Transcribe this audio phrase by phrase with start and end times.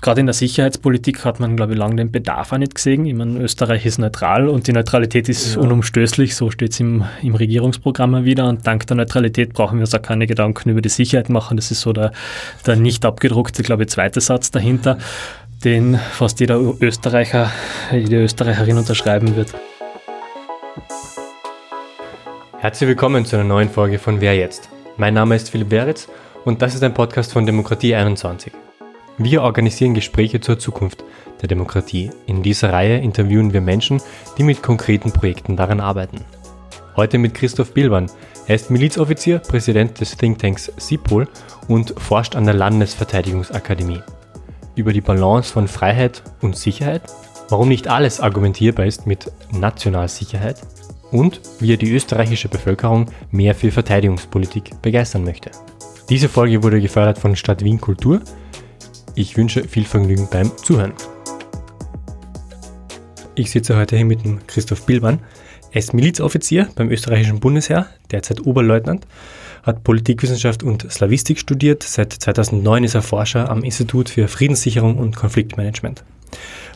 [0.00, 3.04] gerade in der Sicherheitspolitik hat man, glaube ich, lange den Bedarf auch nicht gesehen.
[3.06, 5.60] Ich meine, Österreich ist neutral und die Neutralität ist ja.
[5.60, 8.48] unumstößlich, so steht es im, im Regierungsprogramm wieder.
[8.48, 11.56] Und dank der Neutralität brauchen wir uns auch keine Gedanken über die Sicherheit machen.
[11.56, 12.12] Das ist so der,
[12.66, 14.98] der nicht abgedruckte, glaube ich, zweite Satz dahinter,
[15.64, 17.50] den fast jeder Österreicher,
[17.92, 19.52] jede Österreicherin unterschreiben wird.
[22.58, 24.68] Herzlich willkommen zu einer neuen Folge von Wer jetzt?
[24.96, 26.08] Mein Name ist Philipp Beretz
[26.44, 28.52] und das ist ein Podcast von Demokratie 21.
[29.18, 31.04] Wir organisieren Gespräche zur Zukunft
[31.40, 32.10] der Demokratie.
[32.26, 34.00] In dieser Reihe interviewen wir Menschen,
[34.38, 36.24] die mit konkreten Projekten daran arbeiten.
[36.96, 38.10] Heute mit Christoph Bilban.
[38.46, 41.28] Er ist Milizoffizier, Präsident des Thinktanks SIPOL
[41.68, 44.00] und forscht an der Landesverteidigungsakademie.
[44.74, 47.02] Über die Balance von Freiheit und Sicherheit,
[47.48, 50.60] warum nicht alles argumentierbar ist mit Nationalsicherheit
[51.10, 55.50] und wie er die österreichische Bevölkerung mehr für Verteidigungspolitik begeistern möchte.
[56.08, 58.20] Diese Folge wurde gefördert von Stadt Wien Kultur
[59.14, 60.92] ich wünsche viel Vergnügen beim Zuhören.
[63.34, 65.20] Ich sitze heute hier mit dem Christoph Bilban.
[65.72, 69.06] Er ist Milizoffizier beim österreichischen Bundesheer, derzeit Oberleutnant,
[69.62, 71.82] hat Politikwissenschaft und Slavistik studiert.
[71.82, 76.04] Seit 2009 ist er Forscher am Institut für Friedenssicherung und Konfliktmanagement.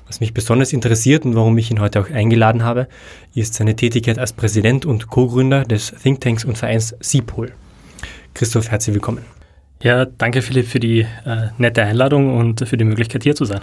[0.06, 2.88] Was mich besonders interessiert und warum ich ihn heute auch eingeladen habe,
[3.34, 7.52] ist seine Tätigkeit als Präsident und Co-Gründer des Thinktanks und Vereins SIPOL.
[8.34, 9.43] Christoph, herzlich willkommen.
[9.84, 13.60] Ja, danke Philipp für die äh, nette Einladung und für die Möglichkeit hier zu sein.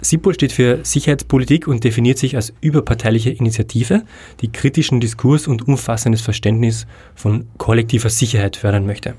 [0.00, 4.02] SIPOL steht für Sicherheitspolitik und definiert sich als überparteiliche Initiative,
[4.40, 9.14] die kritischen Diskurs und umfassendes Verständnis von kollektiver Sicherheit fördern möchte.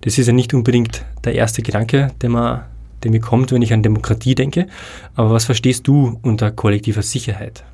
[0.00, 2.62] Das ist ja nicht unbedingt der erste Gedanke, der, man,
[3.02, 4.68] der mir kommt, wenn ich an Demokratie denke.
[5.14, 7.64] Aber was verstehst du unter kollektiver Sicherheit?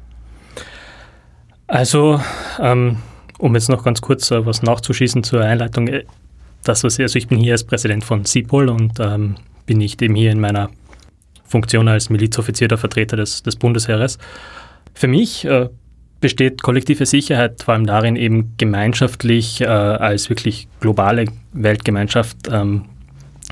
[1.68, 2.20] Also,
[2.58, 2.96] ähm,
[3.38, 5.88] um jetzt noch ganz kurz äh, was nachzuschießen zur Einleitung.
[6.64, 10.00] Das, was ich, also ich bin hier als Präsident von SIPOL und ähm, bin nicht
[10.02, 10.70] eben hier in meiner
[11.44, 14.18] Funktion als Milizoffizier der Vertreter des, des Bundesheeres.
[14.94, 15.68] Für mich äh,
[16.20, 22.86] besteht kollektive Sicherheit vor allem darin, eben gemeinschaftlich äh, als wirklich globale Weltgemeinschaft ähm,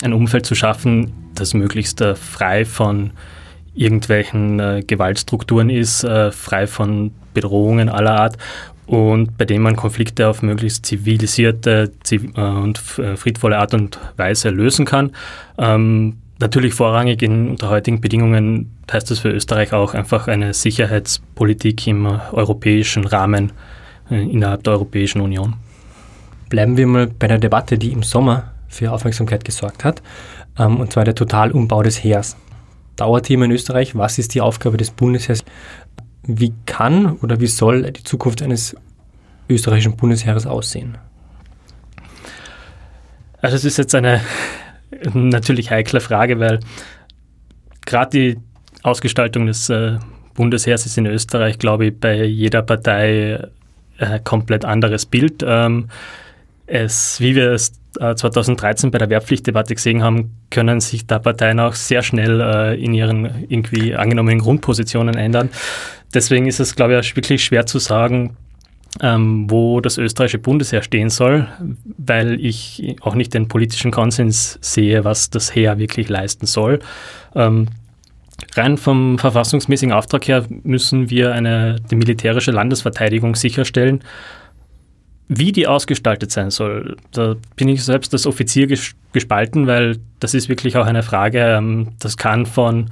[0.02, 3.10] ein Umfeld zu schaffen, das möglichst äh, frei von
[3.74, 8.38] irgendwelchen äh, Gewaltstrukturen ist, äh, frei von Bedrohungen aller Art
[8.90, 14.50] und bei dem man Konflikte auf möglichst zivilisierte äh, und äh, friedvolle Art und Weise
[14.50, 15.12] lösen kann.
[15.58, 21.86] Ähm, natürlich vorrangig in, unter heutigen Bedingungen heißt das für Österreich auch einfach eine Sicherheitspolitik
[21.86, 23.52] im europäischen Rahmen
[24.10, 25.54] äh, innerhalb der Europäischen Union.
[26.48, 30.02] Bleiben wir mal bei der Debatte, die im Sommer für Aufmerksamkeit gesorgt hat,
[30.58, 32.36] ähm, und zwar der Totalumbau des Heers.
[32.96, 35.44] Dauerthema in Österreich, was ist die Aufgabe des Bundesheers?
[36.22, 38.76] Wie kann oder wie soll die Zukunft eines
[39.48, 40.98] österreichischen Bundesheeres aussehen?
[43.40, 44.20] Also es ist jetzt eine
[45.14, 46.60] natürlich heikle Frage, weil
[47.86, 48.38] gerade die
[48.82, 49.98] Ausgestaltung des äh,
[50.34, 53.48] Bundesheers ist in Österreich, glaube ich, bei jeder Partei
[53.98, 55.44] ein äh, komplett anderes Bild.
[55.46, 55.88] Ähm,
[56.66, 61.58] es, wie wir es 2013 äh, bei der Wehrpflichtdebatte gesehen haben, können sich da Parteien
[61.58, 65.50] auch sehr schnell in ihren irgendwie angenommenen Grundpositionen ändern.
[66.14, 68.36] Deswegen ist es, glaube ich, wirklich schwer zu sagen,
[69.00, 71.46] ähm, wo das österreichische Bundesheer stehen soll,
[71.96, 76.80] weil ich auch nicht den politischen Konsens sehe, was das Heer wirklich leisten soll.
[77.34, 77.68] Ähm,
[78.56, 84.00] rein vom verfassungsmäßigen Auftrag her müssen wir eine, die militärische Landesverteidigung sicherstellen.
[85.28, 88.66] Wie die ausgestaltet sein soll, da bin ich selbst als Offizier
[89.12, 92.90] gespalten, weil das ist wirklich auch eine Frage, ähm, das kann von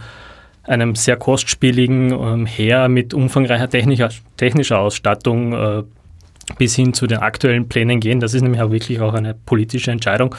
[0.68, 5.82] einem sehr kostspieligen ähm, Heer mit umfangreicher technischer, technischer Ausstattung äh,
[6.58, 8.20] bis hin zu den aktuellen Plänen gehen.
[8.20, 10.34] Das ist nämlich auch wirklich auch eine politische Entscheidung.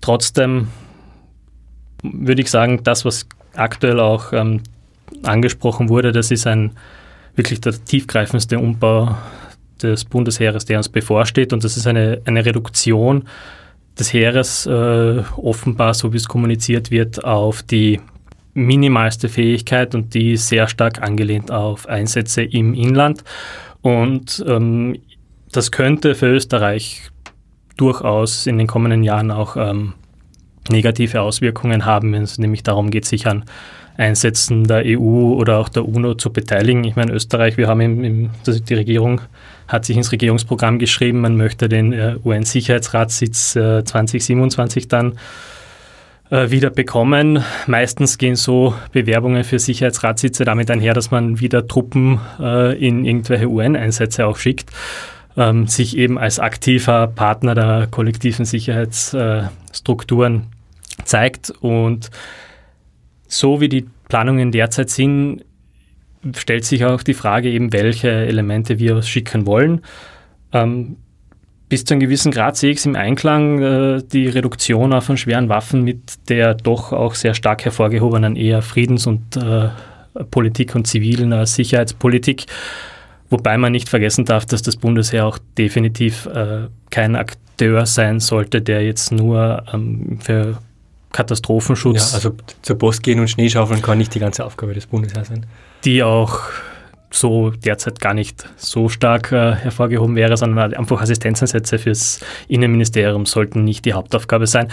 [0.00, 0.68] Trotzdem
[2.02, 4.62] würde ich sagen, das, was aktuell auch ähm,
[5.22, 6.72] angesprochen wurde, das ist ein
[7.34, 9.16] wirklich der tiefgreifendste Umbau
[9.82, 11.52] des Bundesheeres, der uns bevorsteht.
[11.52, 13.24] Und das ist eine, eine Reduktion
[13.98, 18.00] des Heeres, äh, offenbar, so wie es kommuniziert wird, auf die
[18.56, 23.22] minimalste Fähigkeit und die sehr stark angelehnt auf Einsätze im Inland.
[23.82, 24.98] Und ähm,
[25.52, 27.10] das könnte für Österreich
[27.76, 29.92] durchaus in den kommenden Jahren auch ähm,
[30.70, 33.44] negative Auswirkungen haben, wenn es nämlich darum geht, sich an
[33.96, 36.84] Einsätzen der EU oder auch der UNO zu beteiligen.
[36.84, 39.20] Ich meine, Österreich, wir haben im, im, die Regierung
[39.68, 45.18] hat sich ins Regierungsprogramm geschrieben, man möchte den äh, UN-Sicherheitsratssitz äh, 2027 dann
[46.30, 47.44] wieder bekommen.
[47.66, 53.48] Meistens gehen so Bewerbungen für Sicherheitsratssitze damit einher, dass man wieder Truppen äh, in irgendwelche
[53.48, 54.70] UN-Einsätze auch schickt,
[55.36, 60.46] ähm, sich eben als aktiver Partner der kollektiven Sicherheitsstrukturen
[61.04, 62.10] zeigt und
[63.28, 65.44] so wie die Planungen derzeit sind,
[66.34, 69.82] stellt sich auch die Frage eben, welche Elemente wir schicken wollen.
[70.52, 70.96] Ähm,
[71.68, 75.16] bis zu einem gewissen Grad sehe ich es im Einklang, äh, die Reduktion auch von
[75.16, 79.68] schweren Waffen mit der doch auch sehr stark hervorgehobenen eher Friedens- und äh,
[80.30, 82.46] Politik und zivilen äh, Sicherheitspolitik.
[83.28, 88.62] Wobei man nicht vergessen darf, dass das Bundesheer auch definitiv äh, kein Akteur sein sollte,
[88.62, 90.58] der jetzt nur ähm, für
[91.12, 92.12] Katastrophenschutz.
[92.12, 95.28] Ja, also zur Post gehen und Schnee schaufeln kann nicht die ganze Aufgabe des Bundesheers
[95.28, 95.46] sein.
[95.84, 96.40] Die auch
[97.10, 103.64] so derzeit gar nicht so stark äh, hervorgehoben wäre, sondern einfach Assistenzeinsätze fürs Innenministerium sollten
[103.64, 104.68] nicht die Hauptaufgabe sein.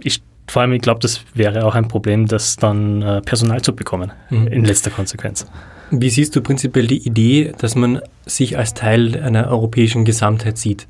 [0.00, 3.74] Ich, vor allem, ich glaube, das wäre auch ein Problem, das dann äh, Personal zu
[3.74, 4.48] bekommen, mhm.
[4.48, 5.46] in letzter Konsequenz.
[5.90, 10.86] Wie siehst du prinzipiell die Idee, dass man sich als Teil einer europäischen Gesamtheit sieht?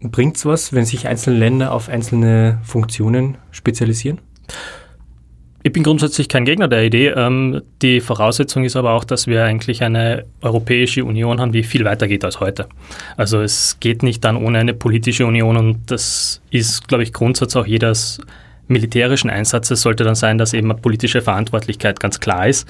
[0.00, 4.18] Bringt es was, wenn sich einzelne Länder auf einzelne Funktionen spezialisieren?
[5.66, 7.08] Ich bin grundsätzlich kein Gegner der Idee.
[7.16, 11.86] Ähm, die Voraussetzung ist aber auch, dass wir eigentlich eine Europäische Union haben, die viel
[11.86, 12.68] weiter geht als heute.
[13.16, 17.56] Also es geht nicht dann ohne eine politische Union und das ist, glaube ich, Grundsatz
[17.56, 18.20] auch jedes
[18.68, 22.68] militärischen Einsatzes sollte dann sein, dass eben eine politische Verantwortlichkeit ganz klar ist.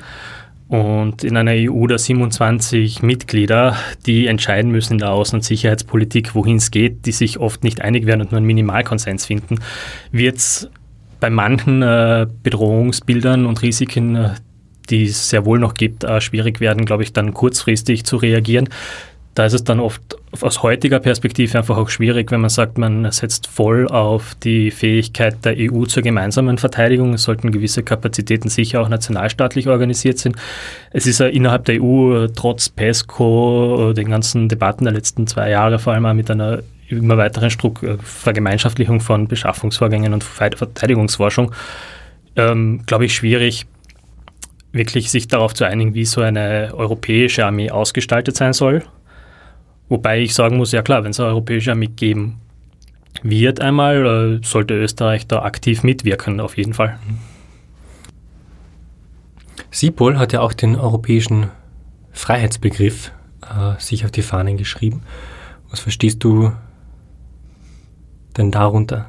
[0.68, 3.76] Und in einer EU der 27 Mitglieder,
[4.06, 7.82] die entscheiden müssen in der Außen- und Sicherheitspolitik, wohin es geht, die sich oft nicht
[7.82, 9.58] einig werden und nur einen Minimalkonsens finden,
[10.12, 10.70] wird es
[11.24, 14.30] bei manchen äh, Bedrohungsbildern und Risiken, äh,
[14.90, 18.68] die es sehr wohl noch gibt, äh, schwierig werden, glaube ich, dann kurzfristig zu reagieren.
[19.34, 20.02] Da ist es dann oft
[20.42, 25.42] aus heutiger Perspektive einfach auch schwierig, wenn man sagt, man setzt voll auf die Fähigkeit
[25.46, 27.14] der EU zur gemeinsamen Verteidigung.
[27.14, 30.36] Es sollten gewisse Kapazitäten sicher auch nationalstaatlich organisiert sein.
[30.90, 35.78] Es ist ja innerhalb der EU trotz PESCO, den ganzen Debatten der letzten zwei Jahre
[35.78, 36.58] vor allem auch mit einer
[36.88, 41.52] immer weiteren Struk äh, Vergemeinschaftlichung von Beschaffungsvorgängen und Verteidigungsforschung,
[42.36, 43.66] ähm, glaube ich, schwierig,
[44.72, 48.82] wirklich sich darauf zu einigen, wie so eine europäische Armee ausgestaltet sein soll.
[49.88, 52.40] Wobei ich sagen muss, ja klar, wenn es eine europäische Armee geben
[53.22, 56.98] wird einmal, äh, sollte Österreich da aktiv mitwirken, auf jeden Fall.
[59.70, 61.50] SIPOL hat ja auch den europäischen
[62.12, 65.02] Freiheitsbegriff äh, sich auf die Fahnen geschrieben.
[65.70, 66.52] Was verstehst du
[68.36, 69.06] denn darunter?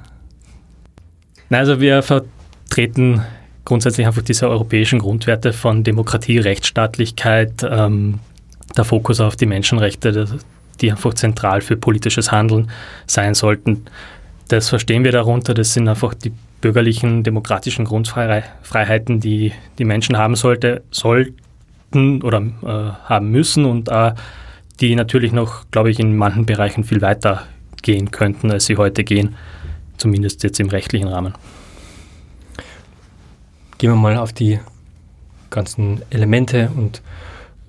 [1.50, 3.22] Also wir vertreten
[3.63, 8.19] grundsätzlich einfach diese europäischen Grundwerte von Demokratie, Rechtsstaatlichkeit, ähm,
[8.77, 10.27] der Fokus auf die Menschenrechte,
[10.81, 12.69] die einfach zentral für politisches Handeln
[13.07, 13.86] sein sollten.
[14.48, 15.54] Das verstehen wir darunter.
[15.54, 16.31] Das sind einfach die
[16.62, 24.13] bürgerlichen, demokratischen Grundfreiheiten, die die Menschen haben sollte, sollten oder äh, haben müssen und äh,
[24.81, 27.44] die natürlich noch, glaube ich, in manchen Bereichen viel weiter
[27.85, 29.35] gehen könnten, als sie heute gehen,
[29.97, 31.33] zumindest jetzt im rechtlichen Rahmen.
[33.77, 34.59] Gehen wir mal auf die
[35.51, 37.01] ganzen Elemente und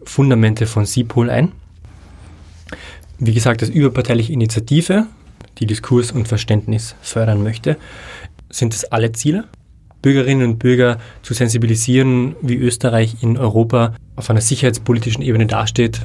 [0.04, 1.52] Fundamente von SIPOL ein.
[3.18, 5.06] Wie gesagt, als überparteiliche Initiative,
[5.58, 7.76] die Diskurs und Verständnis fördern möchte,
[8.48, 9.44] sind es alle Ziele.
[10.00, 16.00] Bürgerinnen und Bürger zu sensibilisieren, wie Österreich in Europa auf einer sicherheitspolitischen Ebene dasteht,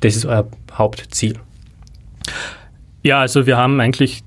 [0.00, 1.38] das ist euer Hauptziel.
[3.08, 4.22] Ja, also wir haben eigentlich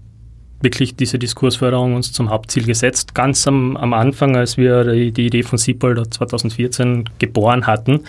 [0.62, 3.14] wirklich diese Diskursförderung uns zum Hauptziel gesetzt.
[3.14, 8.00] Ganz am, am Anfang, als wir die, Idee von SIPOL 2014 geboren hatten,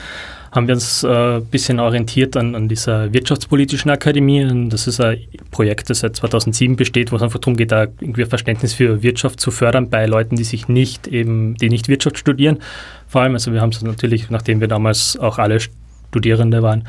[0.51, 4.47] haben wir uns ein äh, bisschen orientiert an, an dieser Wirtschaftspolitischen Akademie.
[4.47, 5.19] Und das ist ein
[5.51, 9.03] Projekt, das seit 2007 besteht, wo es einfach darum geht, da irgendwie ein Verständnis für
[9.03, 12.61] Wirtschaft zu fördern bei Leuten, die sich nicht eben, die nicht Wirtschaft studieren.
[13.09, 15.59] Vor allem, also wir haben es natürlich, nachdem wir damals auch alle
[16.09, 16.85] Studierende waren,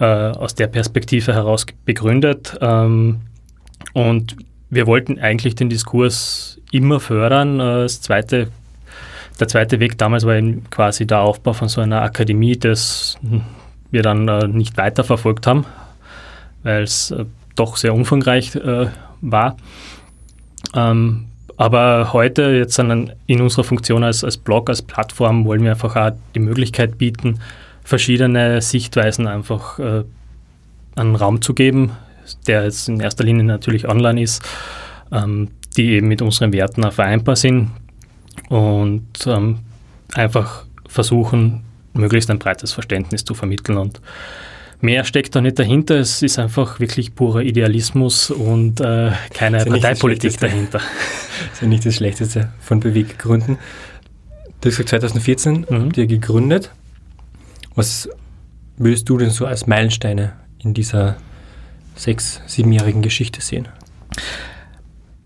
[0.00, 2.58] äh, aus der Perspektive heraus begründet.
[2.60, 3.20] Ähm,
[3.92, 4.36] und
[4.70, 7.60] wir wollten eigentlich den Diskurs immer fördern.
[7.60, 8.48] Äh, das zweite,
[9.38, 13.18] der zweite Weg damals war eben quasi der Aufbau von so einer Akademie, das
[13.90, 15.66] wir dann äh, nicht weiterverfolgt haben,
[16.62, 18.58] weil es äh, doch sehr umfangreich
[19.20, 19.56] war.
[20.74, 21.26] Ähm,
[21.58, 26.12] aber heute, jetzt in unserer Funktion als, als Blog, als Plattform, wollen wir einfach auch
[26.34, 27.38] die Möglichkeit bieten,
[27.90, 30.04] verschiedene Sichtweisen einfach äh,
[30.94, 31.90] einen Raum zu geben,
[32.46, 34.42] der jetzt in erster Linie natürlich online ist,
[35.12, 37.72] ähm, die eben mit unseren Werten auch vereinbar sind
[38.48, 39.58] und ähm,
[40.14, 44.00] einfach versuchen, möglichst ein breites Verständnis zu vermitteln und
[44.82, 50.38] Mehr steckt da nicht dahinter, es ist einfach wirklich purer Idealismus und äh, keine Parteipolitik
[50.40, 50.78] dahinter.
[50.78, 53.58] Das ist ja nicht das Schlechteste von Beweggründen.
[54.62, 55.82] Du hast gesagt, 2014 mhm.
[55.82, 56.70] habt ihr gegründet.
[57.74, 58.08] Was
[58.76, 61.16] würdest du denn so als Meilensteine in dieser
[61.94, 63.68] sechs-, siebenjährigen Geschichte sehen?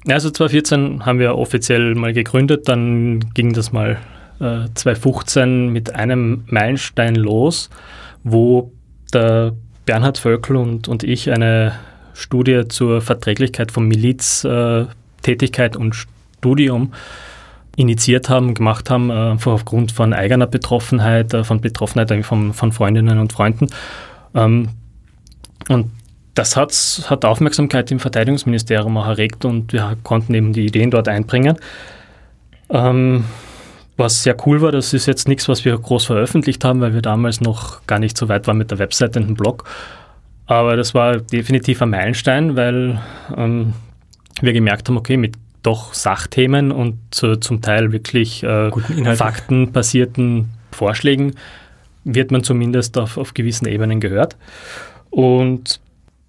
[0.07, 3.99] Also 2014 haben wir offiziell mal gegründet, dann ging das mal
[4.39, 7.71] äh, 2015 mit einem Meilenstein los,
[8.23, 8.73] wo
[9.13, 9.55] der
[9.87, 11.73] Bernhard Völkel und, und ich eine
[12.13, 16.93] Studie zur Verträglichkeit von Miliztätigkeit äh, und Studium
[17.77, 22.73] initiiert haben, gemacht haben, äh, einfach aufgrund von eigener Betroffenheit, äh, von Betroffenheit von, von
[22.73, 23.69] Freundinnen und Freunden.
[24.35, 24.69] Ähm,
[25.69, 25.91] und
[26.35, 26.73] das hat,
[27.09, 31.57] hat Aufmerksamkeit im Verteidigungsministerium auch erregt und wir konnten eben die Ideen dort einbringen.
[32.71, 33.25] Ähm,
[33.97, 37.03] was sehr cool war, das ist jetzt nichts, was wir groß veröffentlicht haben, weil wir
[37.03, 39.65] damals noch gar nicht so weit waren mit der Webseite und dem Blog.
[40.47, 43.01] Aber das war definitiv ein Meilenstein, weil
[43.37, 43.73] ähm,
[44.41, 48.71] wir gemerkt haben, okay, mit doch Sachthemen und zu, zum Teil wirklich äh,
[49.17, 51.35] faktenbasierten Vorschlägen
[52.05, 54.37] wird man zumindest auf, auf gewissen Ebenen gehört.
[55.11, 55.81] Und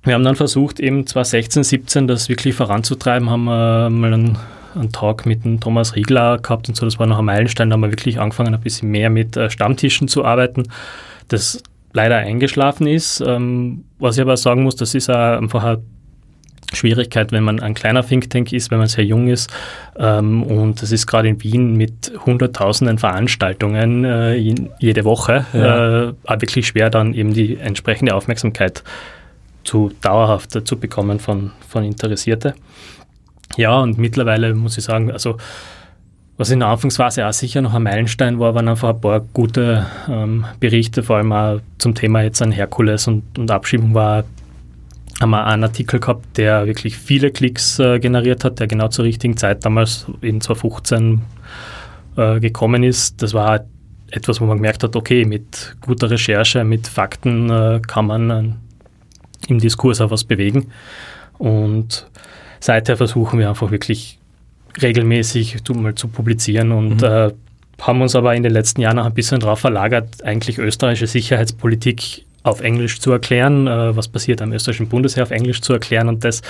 [0.03, 4.37] wir haben dann versucht, eben 2016, 17 das wirklich voranzutreiben, haben wir mal einen,
[4.73, 7.73] einen Talk mit dem Thomas Riegler gehabt und so, das war noch ein Meilenstein, da
[7.73, 10.63] haben wir wirklich angefangen, ein bisschen mehr mit äh, Stammtischen zu arbeiten,
[11.27, 11.61] das
[11.91, 13.21] leider eingeschlafen ist.
[13.25, 15.81] Ähm, was ich aber sagen muss, das ist einfach eine
[16.73, 19.51] Schwierigkeit, wenn man ein kleiner Think Tank ist, wenn man sehr jung ist.
[19.97, 24.35] Ähm, und das ist gerade in Wien mit hunderttausenden Veranstaltungen äh,
[24.79, 26.09] jede Woche ja.
[26.09, 28.83] äh, wirklich schwer, dann eben die entsprechende Aufmerksamkeit
[29.63, 32.55] zu dauerhaft zu bekommen von, von Interessierte.
[33.57, 35.37] Ja, und mittlerweile muss ich sagen, also
[36.37, 39.85] was in der Anfangsphase auch sicher noch ein Meilenstein war, waren einfach ein paar gute
[40.09, 44.25] ähm, Berichte, vor allem auch zum Thema jetzt an Herkules und, und Abschiebung war
[45.21, 49.05] haben wir einen Artikel gehabt, der wirklich viele Klicks äh, generiert hat, der genau zur
[49.05, 51.21] richtigen Zeit damals in 2015
[52.17, 53.21] äh, gekommen ist.
[53.21, 53.65] Das war
[54.11, 58.57] etwas, wo man gemerkt hat, okay, mit guter Recherche, mit Fakten äh, kann man
[59.47, 60.71] im Diskurs auch was bewegen.
[61.37, 62.07] Und
[62.59, 64.19] seither versuchen wir einfach wirklich
[64.81, 67.07] regelmäßig mal zu publizieren und mhm.
[67.07, 67.31] äh,
[67.81, 72.25] haben uns aber in den letzten Jahren auch ein bisschen darauf verlagert, eigentlich österreichische Sicherheitspolitik
[72.45, 76.23] auf Englisch zu erklären, äh, was passiert am österreichischen Bundesheer auf Englisch zu erklären und
[76.23, 76.41] das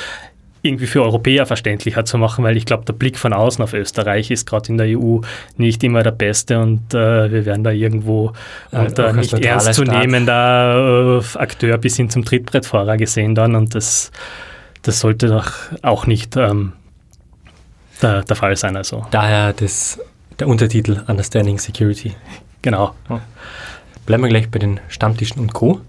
[0.61, 4.31] irgendwie für Europäer verständlicher zu machen, weil ich glaube, der Blick von außen auf Österreich
[4.31, 5.19] ist gerade in der EU
[5.57, 8.33] nicht immer der beste und äh, wir werden da irgendwo
[8.71, 14.11] unter nicht ernst zu nehmender äh, Akteur bis hin zum Trittbrettfahrer gesehen dann und das,
[14.81, 15.51] das sollte doch
[15.83, 16.73] auch nicht ähm,
[18.01, 18.75] der, der Fall sein.
[18.75, 19.05] Also.
[19.11, 19.99] Daher das,
[20.39, 22.15] der Untertitel Understanding Security.
[22.63, 22.95] Genau.
[23.09, 23.21] Ja.
[24.05, 25.81] Bleiben wir gleich bei den Stammtischen und Co.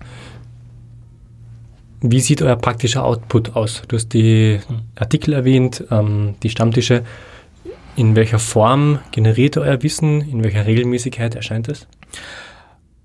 [2.01, 3.83] Wie sieht euer praktischer Output aus?
[3.89, 4.61] Du hast die
[4.95, 7.03] Artikel erwähnt, ähm, die Stammtische.
[7.97, 10.21] In welcher Form generiert euer Wissen?
[10.21, 11.87] In welcher Regelmäßigkeit erscheint es?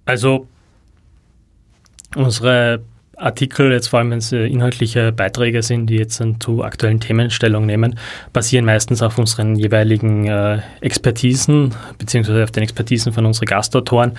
[0.05, 0.47] Also
[2.15, 2.81] unsere
[3.15, 7.65] Artikel, jetzt vor allem wenn es inhaltliche Beiträge sind, die jetzt zu aktuellen Themen Stellung
[7.65, 7.97] nehmen,
[8.33, 14.13] basieren meistens auf unseren jeweiligen äh, Expertisen, beziehungsweise auf den Expertisen von unseren Gastautoren.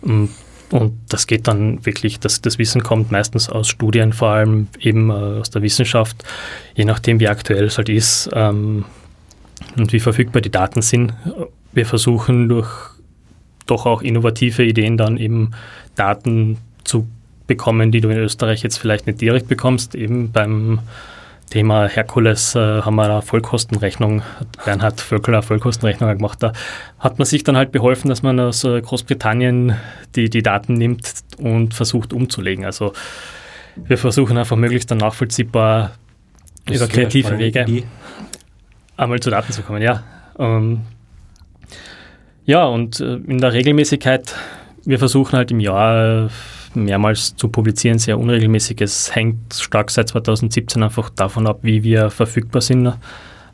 [0.00, 0.30] Und
[0.70, 5.08] und das geht dann wirklich, das, das Wissen kommt meistens aus Studien, vor allem eben
[5.10, 6.24] äh, aus der Wissenschaft,
[6.74, 8.84] je nachdem wie aktuell es halt ist ähm,
[9.76, 11.14] und wie verfügbar die Daten sind.
[11.72, 12.68] Wir versuchen durch
[13.66, 15.52] doch auch innovative Ideen dann eben
[15.94, 17.06] Daten zu
[17.46, 20.80] bekommen, die du in Österreich jetzt vielleicht nicht direkt bekommst, eben beim
[21.48, 24.22] Thema Herkules äh, haben wir eine Vollkostenrechnung,
[24.64, 26.42] Bernhard Völkel eine Vollkostenrechnung gemacht.
[26.42, 26.52] Da
[26.98, 29.76] hat man sich dann halt beholfen, dass man aus äh, Großbritannien
[30.14, 32.64] die, die Daten nimmt und versucht umzulegen.
[32.64, 32.92] Also
[33.76, 35.92] wir versuchen einfach möglichst dann nachvollziehbar
[36.66, 37.84] das über kreative Wege die.
[38.96, 39.82] einmal zu Daten zu kommen.
[39.82, 40.02] Ja,
[40.38, 40.82] ähm,
[42.44, 44.34] ja und äh, in der Regelmäßigkeit,
[44.84, 46.30] wir versuchen halt im Jahr
[46.84, 48.80] mehrmals zu publizieren, sehr unregelmäßig.
[48.80, 52.92] Es hängt stark seit 2017 einfach davon ab, wie wir verfügbar sind.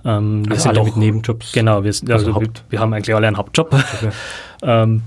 [0.04, 1.52] Ähm, wir also sind alle auch, mit Nebenjobs?
[1.52, 3.72] Genau, wir, sind, also, also wir, wir, haben eigentlich alle einen Hauptjob.
[3.72, 4.10] Okay.
[4.62, 5.02] ähm,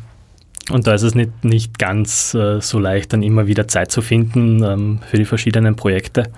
[0.70, 4.02] und da ist es nicht, nicht ganz äh, so leicht, dann immer wieder Zeit zu
[4.02, 6.30] finden ähm, für die verschiedenen Projekte.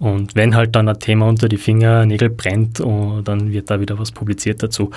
[0.00, 3.98] Und wenn halt dann ein Thema unter die Fingernägel brennt, oh, dann wird da wieder
[3.98, 4.90] was publiziert dazu.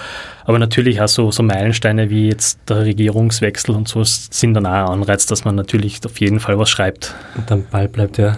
[0.45, 4.71] Aber natürlich auch so, so Meilensteine wie jetzt der Regierungswechsel und so sind dann auch
[4.71, 7.13] ein Anreiz, dass man natürlich auf jeden Fall was schreibt.
[7.35, 8.37] Und dann Ball bleibt ja.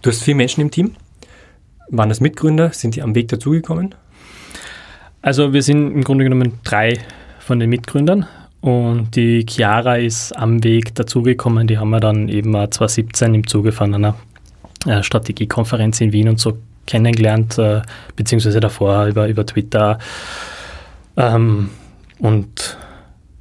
[0.00, 0.94] Du hast vier Menschen im Team.
[1.90, 2.70] Waren das Mitgründer?
[2.72, 3.94] Sind die am Weg dazugekommen?
[5.20, 6.94] Also wir sind im Grunde genommen drei
[7.40, 8.26] von den Mitgründern.
[8.62, 11.66] Und die Chiara ist am Weg dazugekommen.
[11.66, 14.16] Die haben wir dann eben 2017 im Zuge von einer
[14.88, 17.82] äh, Strategiekonferenz in Wien und so kennengelernt, äh,
[18.16, 19.98] beziehungsweise davor über, über Twitter.
[21.16, 21.70] Ähm,
[22.18, 22.78] und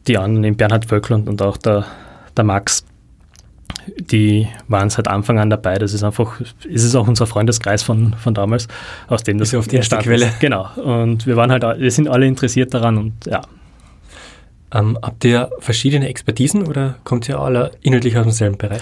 [0.08, 1.86] die anderen, Bernhard Völkel und, und auch der,
[2.36, 2.86] der Max,
[4.00, 5.76] die waren seit Anfang an dabei.
[5.76, 8.68] Das ist einfach, ist es auch unser Freundeskreis von, von damals,
[9.08, 10.30] aus dem das ist auf die erste Quelle.
[10.40, 10.70] Genau.
[10.76, 13.42] Und wir waren halt, wir sind alle interessiert daran und ja.
[14.74, 18.82] Ähm, habt ihr verschiedene Expertisen oder kommt ihr alle inhaltlich aus demselben Bereich?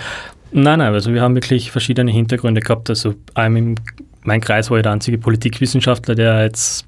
[0.58, 2.90] Nein, nein, also wir haben wirklich verschiedene Hintergründe gehabt.
[2.90, 3.76] Also in
[4.24, 6.86] meinem Kreis war ich der einzige Politikwissenschaftler, der jetzt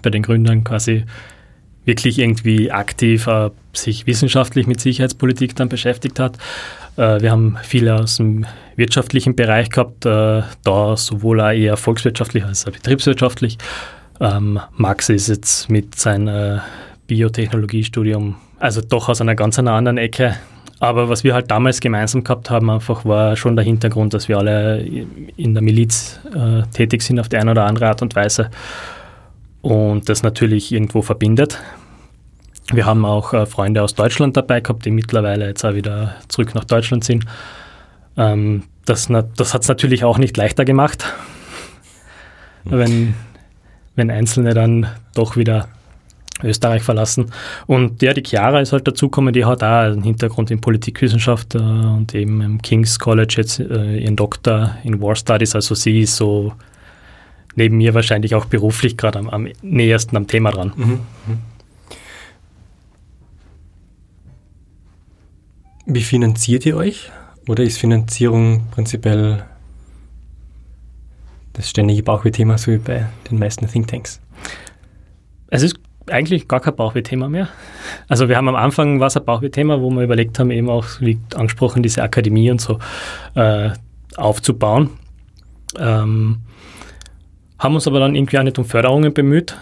[0.00, 1.04] bei den Gründern quasi
[1.84, 6.38] wirklich irgendwie aktiv äh, sich wissenschaftlich mit Sicherheitspolitik dann beschäftigt hat.
[6.96, 8.46] Äh, wir haben viele aus dem
[8.76, 13.58] wirtschaftlichen Bereich gehabt, äh, da sowohl eher volkswirtschaftlich als auch betriebswirtschaftlich.
[14.18, 16.62] Ähm, Max ist jetzt mit seinem
[17.06, 20.36] Biotechnologiestudium, also doch aus einer ganz anderen Ecke.
[20.84, 24.36] Aber was wir halt damals gemeinsam gehabt haben, einfach war schon der Hintergrund, dass wir
[24.36, 28.50] alle in der Miliz äh, tätig sind auf die eine oder andere Art und Weise
[29.62, 31.58] und das natürlich irgendwo verbindet.
[32.70, 36.54] Wir haben auch äh, Freunde aus Deutschland dabei gehabt, die mittlerweile jetzt auch wieder zurück
[36.54, 37.24] nach Deutschland sind.
[38.18, 41.14] Ähm, das das hat es natürlich auch nicht leichter gemacht,
[42.64, 43.14] wenn,
[43.96, 45.68] wenn Einzelne dann doch wieder
[46.42, 47.30] Österreich verlassen.
[47.66, 51.58] Und ja, die Chiara ist halt dazugekommen, die hat auch einen Hintergrund in Politikwissenschaft äh,
[51.58, 55.54] und eben im King's College jetzt äh, ihren Doktor in War Studies.
[55.54, 56.52] Also sie ist so
[57.54, 60.72] neben mir wahrscheinlich auch beruflich gerade am, am, nähersten am Thema dran.
[60.76, 60.84] Mhm.
[60.84, 61.38] mhm.
[65.86, 67.10] Wie finanziert ihr euch?
[67.46, 69.44] Oder ist Finanzierung prinzipiell
[71.52, 74.18] das ständige Bauchweh-Thema, so wie bei den meisten Thinktanks?
[75.48, 75.76] Es ist
[76.10, 77.48] eigentlich gar kein Bauchweh-Thema mehr.
[78.08, 81.18] Also wir haben am Anfang was ein Bauchweh-Thema, wo wir überlegt haben, eben auch, wie
[81.34, 82.78] angesprochen, diese Akademie und so
[83.34, 83.70] äh,
[84.16, 84.90] aufzubauen.
[85.78, 86.38] Ähm,
[87.58, 89.56] haben uns aber dann irgendwie auch nicht um Förderungen bemüht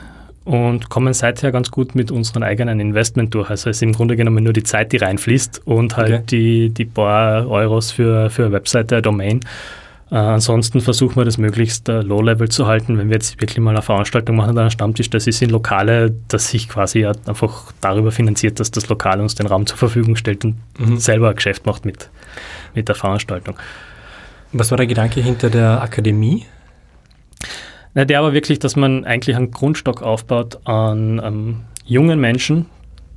[0.44, 3.48] und kommen seither ganz gut mit unseren eigenen Investment durch.
[3.50, 6.22] Also es ist im Grunde genommen nur die Zeit, die reinfließt und halt okay.
[6.30, 9.40] die, die paar Euros für, für Webseite, Domain.
[10.12, 12.98] Äh, ansonsten versuchen wir das möglichst äh, Low-Level zu halten.
[12.98, 16.14] Wenn wir jetzt wirklich mal eine Veranstaltung machen, dann ein Stammtisch, das ist in Lokale,
[16.28, 20.44] das sich quasi einfach darüber finanziert, dass das Lokal uns den Raum zur Verfügung stellt
[20.44, 20.98] und mhm.
[20.98, 22.10] selber ein Geschäft macht mit,
[22.74, 23.56] mit der Veranstaltung.
[24.52, 26.44] Was war der Gedanke hinter der Akademie?
[27.94, 32.66] Na, der aber wirklich, dass man eigentlich einen Grundstock aufbaut an ähm, jungen Menschen,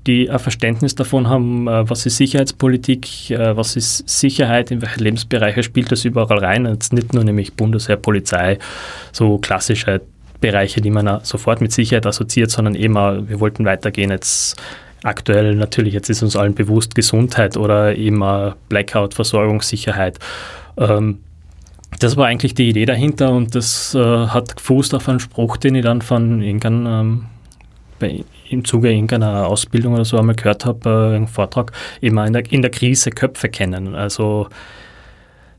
[0.07, 5.03] die ein Verständnis davon haben, äh, was ist Sicherheitspolitik, äh, was ist Sicherheit, in welche
[5.03, 6.65] Lebensbereiche spielt das überall rein.
[6.65, 8.59] Jetzt nicht nur nämlich Bundesheer, Polizei,
[9.11, 10.01] so klassische
[10.41, 14.61] Bereiche, die man sofort mit Sicherheit assoziiert, sondern auch, wir wollten weitergehen jetzt
[15.03, 18.23] aktuell natürlich, jetzt ist uns allen bewusst Gesundheit oder eben
[18.69, 20.19] Blackout, Versorgungssicherheit.
[20.77, 21.19] Ähm,
[21.99, 25.75] das war eigentlich die Idee dahinter und das äh, hat gefußt auf einen Spruch, den
[25.75, 27.25] ich dann von irgendeinem, ähm,
[27.99, 32.33] bei, im Zuge irgendeiner Ausbildung oder so einmal gehört habe, äh, einen Vortrag, immer in
[32.33, 33.95] der, in der Krise Köpfe kennen.
[33.95, 34.47] Also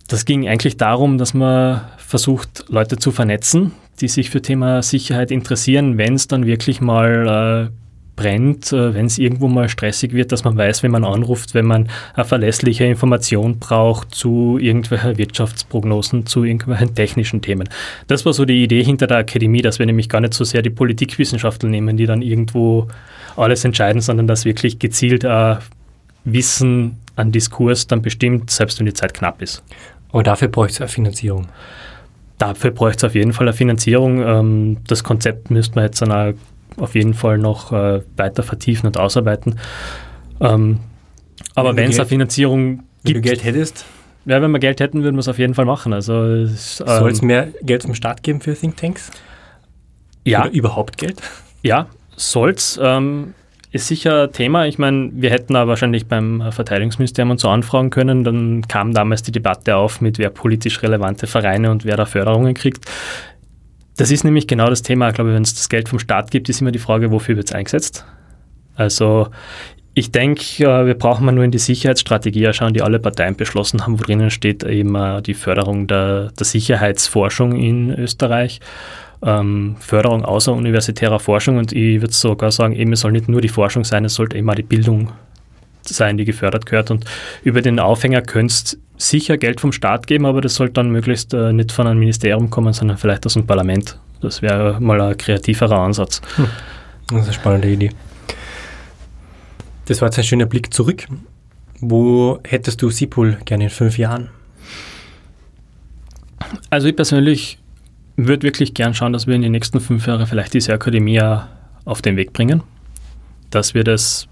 [0.08, 5.30] das ging eigentlich darum, dass man versucht, Leute zu vernetzen, die sich für Thema Sicherheit
[5.30, 7.85] interessieren, wenn es dann wirklich mal äh,
[8.16, 11.66] brennt, äh, wenn es irgendwo mal stressig wird, dass man weiß, wenn man anruft, wenn
[11.66, 17.68] man eine verlässliche Information braucht zu irgendwelchen Wirtschaftsprognosen, zu irgendwelchen technischen Themen.
[18.08, 20.62] Das war so die Idee hinter der Akademie, dass wir nämlich gar nicht so sehr
[20.62, 22.88] die Politikwissenschaftler nehmen, die dann irgendwo
[23.36, 25.56] alles entscheiden, sondern dass wirklich gezielt äh,
[26.24, 29.62] Wissen an Diskurs dann bestimmt, selbst wenn die Zeit knapp ist.
[30.10, 31.48] Aber dafür bräuchte es eine Finanzierung.
[32.38, 34.22] Dafür bräuchte es auf jeden Fall eine Finanzierung.
[34.22, 36.34] Ähm, das Konzept müsste man jetzt an einer
[36.76, 39.58] auf jeden Fall noch äh, weiter vertiefen und ausarbeiten.
[40.40, 40.80] Ähm,
[41.54, 42.86] aber wenn es eine Finanzierung gibt.
[43.04, 43.84] Wenn du Geld hättest?
[44.26, 45.92] Ja, wenn wir Geld hätten, würden wir es auf jeden Fall machen.
[45.92, 49.10] Also, ähm, Soll es mehr Geld zum Start geben für Thinktanks?
[50.24, 50.42] Ja.
[50.42, 51.20] Oder überhaupt Geld?
[51.62, 52.78] Ja, soll es.
[52.80, 53.34] Ähm,
[53.72, 54.66] ist sicher Thema.
[54.66, 58.22] Ich meine, wir hätten da wahrscheinlich beim Verteidigungsministerium und so anfragen können.
[58.22, 62.54] Dann kam damals die Debatte auf, mit wer politisch relevante Vereine und wer da Förderungen
[62.54, 62.84] kriegt.
[63.96, 66.48] Das ist nämlich genau das Thema, ich glaube, wenn es das Geld vom Staat gibt,
[66.48, 68.04] ist immer die Frage, wofür wird es eingesetzt?
[68.74, 69.28] Also
[69.94, 70.42] ich denke,
[70.86, 74.30] wir brauchen mal nur in die Sicherheitsstrategie schauen, die alle Parteien beschlossen haben, wo drinnen
[74.30, 78.60] steht eben äh, die Förderung der, der Sicherheitsforschung in Österreich,
[79.22, 83.48] ähm, Förderung außeruniversitärer Forschung und ich würde sogar sagen, eben es soll nicht nur die
[83.48, 85.12] Forschung sein, es sollte eben auch die Bildung
[85.94, 86.90] sein, die gefördert gehört.
[86.90, 87.04] Und
[87.42, 91.52] über den Aufhänger könntest sicher Geld vom Staat geben, aber das sollte dann möglichst äh,
[91.52, 93.98] nicht von einem Ministerium kommen, sondern vielleicht aus dem Parlament.
[94.20, 96.22] Das wäre mal ein kreativerer Ansatz.
[96.36, 96.46] Hm.
[97.08, 97.90] Das ist eine spannende Idee.
[99.84, 101.06] Das war jetzt ein schöner Blick zurück.
[101.80, 104.30] Wo hättest du SIPOL gerne in fünf Jahren?
[106.70, 107.58] Also ich persönlich
[108.16, 111.20] würde wirklich gern schauen, dass wir in den nächsten fünf Jahren vielleicht diese Akademie
[111.84, 112.62] auf den Weg bringen.
[113.50, 114.26] Dass wir das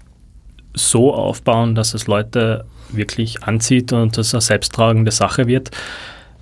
[0.75, 5.71] so aufbauen, dass es Leute wirklich anzieht und das eine selbsttragende Sache wird.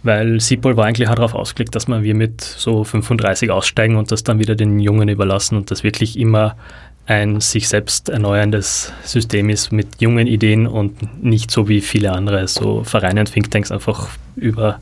[0.04, 4.40] Weil Sipol war eigentlich darauf ausgelegt, dass wir mit so 35 aussteigen und das dann
[4.40, 6.58] wieder den Jungen überlassen und das wirklich immer
[7.06, 12.48] ein sich selbst erneuerndes System ist mit jungen Ideen und nicht so wie viele andere
[12.48, 14.80] so Vereine und Thinktanks einfach über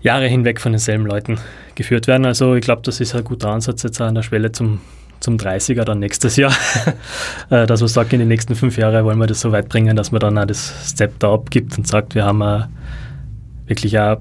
[0.00, 1.38] Jahre hinweg von denselben Leuten
[1.74, 2.24] geführt werden.
[2.24, 4.80] Also ich glaube, das ist ein guter Ansatz jetzt an der Schwelle zum,
[5.20, 6.52] zum 30er dann nächstes Jahr,
[7.50, 9.96] äh, dass man sagt, in den nächsten fünf Jahren wollen wir das so weit bringen,
[9.96, 12.68] dass man dann auch das Step da abgibt und sagt, wir haben
[13.66, 14.18] wirklich auch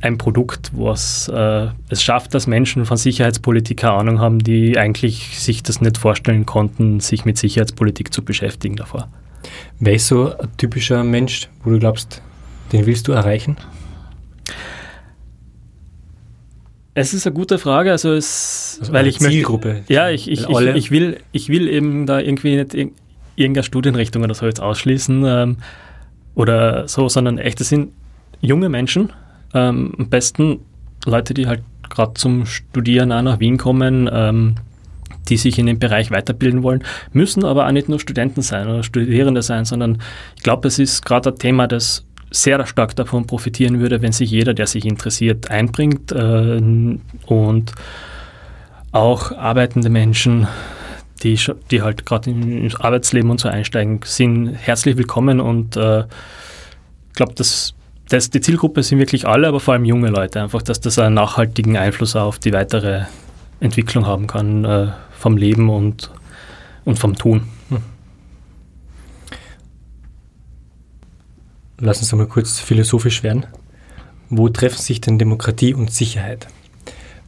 [0.00, 5.40] ein Produkt, was äh, es schafft, dass Menschen von Sicherheitspolitik keine Ahnung haben, die eigentlich
[5.40, 9.08] sich das nicht vorstellen konnten, sich mit Sicherheitspolitik zu beschäftigen davor.
[9.80, 12.22] Wer ist so ein typischer Mensch, wo du glaubst,
[12.72, 13.56] den willst du erreichen?
[17.00, 19.74] Es ist eine gute Frage, also es, also weil ich Zielgruppe.
[19.74, 22.74] Möchte, ja, ich, ich, ich, ich, will, ich will eben da irgendwie nicht
[23.36, 25.56] irgendeine Studienrichtung oder so jetzt ausschließen ähm,
[26.34, 27.92] oder so, sondern echt, es sind
[28.40, 29.12] junge Menschen,
[29.54, 30.58] ähm, am besten
[31.06, 34.56] Leute, die halt gerade zum Studieren auch nach Wien kommen, ähm,
[35.28, 36.82] die sich in dem Bereich weiterbilden wollen,
[37.12, 39.98] müssen aber auch nicht nur Studenten sein oder Studierende sein, sondern
[40.34, 44.30] ich glaube, es ist gerade ein Thema, das sehr stark davon profitieren würde, wenn sich
[44.30, 46.60] jeder, der sich interessiert, einbringt äh,
[47.26, 47.72] und
[48.92, 50.46] auch arbeitende Menschen,
[51.22, 51.38] die,
[51.70, 57.34] die halt gerade ins Arbeitsleben und so einsteigen, sind herzlich willkommen und äh, ich glaube,
[57.34, 57.74] dass
[58.08, 61.14] das, die Zielgruppe sind wirklich alle, aber vor allem junge Leute, einfach, dass das einen
[61.14, 63.02] nachhaltigen Einfluss auf die weitere
[63.60, 66.10] Entwicklung haben kann äh, vom Leben und,
[66.84, 67.48] und vom Tun.
[67.68, 67.82] Hm.
[71.80, 73.46] Lass uns mal kurz philosophisch werden.
[74.30, 76.48] Wo treffen sich denn Demokratie und Sicherheit?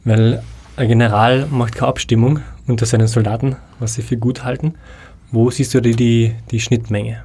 [0.03, 0.43] Weil
[0.75, 4.75] ein General macht keine Abstimmung unter seinen Soldaten, was sie für gut halten.
[5.31, 7.23] Wo siehst du die, die, die Schnittmenge?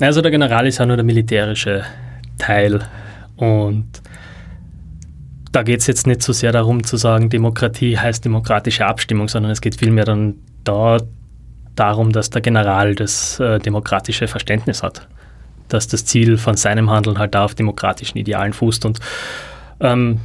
[0.00, 1.84] Also der General ist ja nur der militärische
[2.38, 2.80] Teil
[3.36, 4.02] und
[5.52, 9.52] da geht es jetzt nicht so sehr darum zu sagen, Demokratie heißt demokratische Abstimmung, sondern
[9.52, 10.98] es geht vielmehr dann da
[11.76, 15.06] darum, dass der General das äh, demokratische Verständnis hat,
[15.68, 18.84] dass das Ziel von seinem Handeln halt da auf demokratischen Idealen fußt.
[18.84, 19.00] Und
[19.80, 20.20] ähm,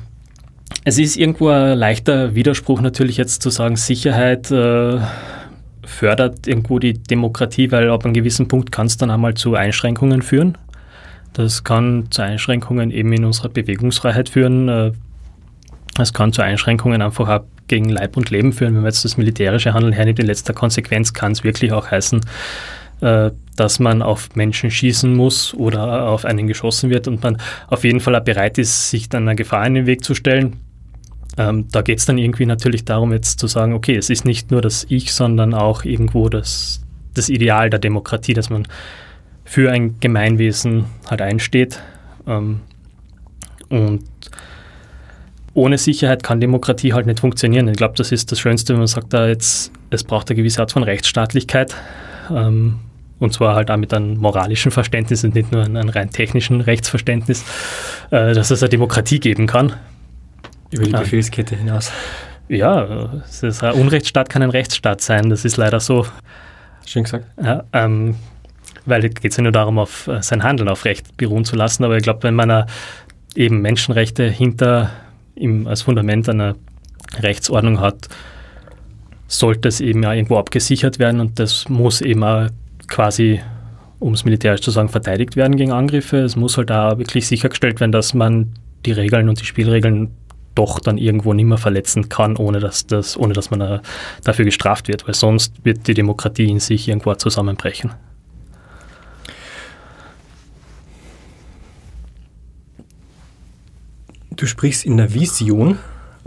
[0.85, 4.99] es ist irgendwo ein leichter Widerspruch natürlich jetzt zu sagen, Sicherheit äh,
[5.83, 10.21] fördert irgendwo die Demokratie, weil ab einem gewissen Punkt kann es dann einmal zu Einschränkungen
[10.21, 10.57] führen.
[11.33, 14.69] Das kann zu Einschränkungen eben in unserer Bewegungsfreiheit führen.
[15.97, 18.73] Es kann zu Einschränkungen einfach auch gegen Leib und Leben führen.
[18.73, 22.21] Wenn man jetzt das militärische Handeln hernimmt, in letzter Konsequenz kann es wirklich auch heißen,
[23.01, 27.83] äh, dass man auf Menschen schießen muss oder auf einen geschossen wird und man auf
[27.83, 30.57] jeden Fall auch bereit ist, sich dann einer Gefahr in den Weg zu stellen.
[31.37, 34.51] Ähm, da geht es dann irgendwie natürlich darum, jetzt zu sagen, okay, es ist nicht
[34.51, 36.81] nur das Ich, sondern auch irgendwo das,
[37.13, 38.67] das Ideal der Demokratie, dass man
[39.45, 41.81] für ein Gemeinwesen halt einsteht.
[42.27, 42.61] Ähm,
[43.69, 44.03] und
[45.59, 47.67] ohne Sicherheit kann Demokratie halt nicht funktionieren.
[47.67, 50.61] Ich glaube, das ist das Schönste, wenn man sagt, da jetzt, es braucht eine gewisse
[50.61, 51.75] Art von Rechtsstaatlichkeit.
[52.31, 52.79] Ähm,
[53.19, 57.43] und zwar halt auch mit einem moralischen Verständnis und nicht nur einem rein technischen Rechtsverständnis,
[58.11, 59.73] äh, dass es eine Demokratie geben kann.
[60.71, 60.99] Über die ah.
[60.99, 61.91] Befehlskette hinaus.
[62.47, 66.05] Ja, es ist ein Unrechtsstaat kann ein Rechtsstaat sein, das ist leider so.
[66.85, 67.25] Schön gesagt.
[67.43, 68.15] Ja, ähm,
[68.85, 71.83] weil es geht ja nur darum, auf äh, sein Handeln auf Recht beruhen zu lassen.
[71.83, 72.65] Aber ich glaube, wenn man
[73.35, 74.91] eben Menschenrechte hinter
[75.39, 76.55] im, als Fundament einer
[77.19, 78.07] Rechtsordnung hat,
[79.27, 82.49] sollte es eben ja irgendwo abgesichert werden und das muss eben auch
[82.87, 83.41] quasi,
[83.99, 86.17] um es militärisch zu sagen, verteidigt werden gegen Angriffe.
[86.17, 88.53] Es muss halt da wirklich sichergestellt werden, dass man
[88.85, 90.11] die Regeln und die Spielregeln
[90.55, 93.81] doch dann irgendwo nicht mehr verletzen kann, ohne dass, das, ohne dass man
[94.23, 97.91] dafür gestraft wird, weil sonst wird die Demokratie in sich irgendwo zusammenbrechen.
[104.39, 105.79] Du sprichst in der Vision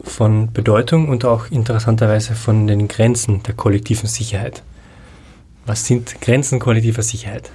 [0.05, 4.63] von Bedeutung und auch interessanterweise von den Grenzen der kollektiven Sicherheit.
[5.65, 7.51] Was sind Grenzen kollektiver Sicherheit?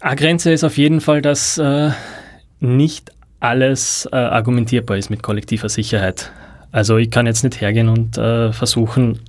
[0.00, 1.92] Eine Grenze ist auf jeden Fall, dass äh,
[2.58, 6.32] nicht alles äh, argumentierbar ist mit kollektiver Sicherheit.
[6.72, 9.20] Also ich kann jetzt nicht hergehen und äh, versuchen,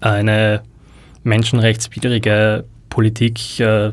[0.00, 0.62] eine
[1.24, 3.92] menschenrechtswidrige Politik äh,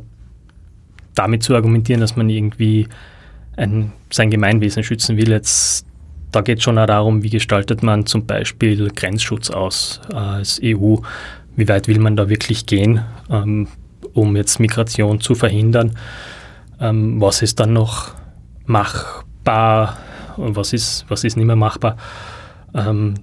[1.15, 2.87] damit zu argumentieren, dass man irgendwie
[3.57, 5.29] ein, sein Gemeinwesen schützen will.
[5.29, 5.85] Jetzt,
[6.31, 10.61] da geht es schon auch darum, wie gestaltet man zum Beispiel Grenzschutz aus äh, als
[10.63, 10.97] EU.
[11.55, 13.67] Wie weit will man da wirklich gehen, ähm,
[14.13, 15.97] um jetzt Migration zu verhindern?
[16.79, 18.13] Ähm, was ist dann noch
[18.65, 19.97] machbar
[20.37, 21.97] und was ist, was ist nicht mehr machbar?
[22.75, 23.15] Ähm,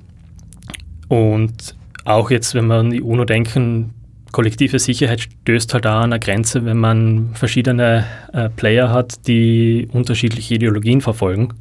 [1.09, 3.95] und auch jetzt, wenn wir an die UNO denken,
[4.35, 9.89] kollektive Sicherheit stößt halt auch an eine Grenze, wenn man verschiedene äh, Player hat, die
[9.93, 11.55] unterschiedliche Ideologien verfolgen.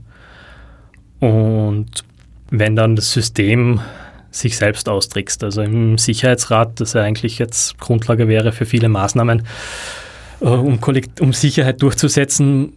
[1.19, 2.03] Und
[2.49, 3.79] wenn dann das System
[4.31, 5.43] sich selbst austrickst.
[5.43, 9.43] Also im Sicherheitsrat, das ja eigentlich jetzt Grundlage wäre für viele Maßnahmen,
[10.41, 10.79] äh, um,
[11.19, 12.73] um Sicherheit durchzusetzen,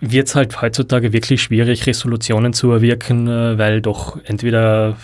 [0.00, 4.96] wird es halt heutzutage wirklich schwierig, Resolutionen zu erwirken, äh, weil doch entweder